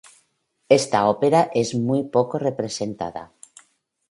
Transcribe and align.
Esta 0.67 1.05
ópera 1.07 1.51
es 1.53 1.75
muy 1.75 2.05
poco 2.09 2.39
representada. 2.39 3.33